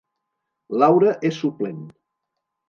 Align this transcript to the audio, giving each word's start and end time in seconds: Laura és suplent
Laura 0.83 1.11
és 1.31 1.37
suplent 1.43 1.85